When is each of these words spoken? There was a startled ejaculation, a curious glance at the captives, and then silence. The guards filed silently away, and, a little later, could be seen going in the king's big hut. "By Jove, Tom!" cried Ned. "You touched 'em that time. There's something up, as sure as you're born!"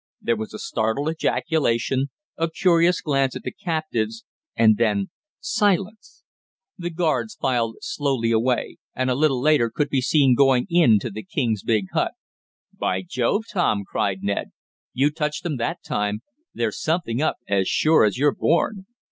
There 0.19 0.35
was 0.35 0.51
a 0.51 0.57
startled 0.57 1.11
ejaculation, 1.11 2.09
a 2.35 2.49
curious 2.49 3.01
glance 3.01 3.35
at 3.35 3.43
the 3.43 3.51
captives, 3.51 4.25
and 4.55 4.77
then 4.77 5.11
silence. 5.39 6.23
The 6.75 6.89
guards 6.89 7.35
filed 7.35 7.75
silently 7.81 8.31
away, 8.31 8.77
and, 8.95 9.11
a 9.11 9.15
little 9.15 9.39
later, 9.39 9.69
could 9.69 9.89
be 9.89 10.01
seen 10.01 10.33
going 10.33 10.65
in 10.71 10.97
the 10.99 11.21
king's 11.21 11.61
big 11.61 11.91
hut. 11.93 12.13
"By 12.73 13.03
Jove, 13.03 13.43
Tom!" 13.53 13.83
cried 13.85 14.23
Ned. 14.23 14.49
"You 14.91 15.11
touched 15.11 15.45
'em 15.45 15.57
that 15.57 15.83
time. 15.83 16.23
There's 16.51 16.81
something 16.81 17.21
up, 17.21 17.35
as 17.47 17.67
sure 17.67 18.03
as 18.03 18.17
you're 18.17 18.33
born!" 18.33 18.87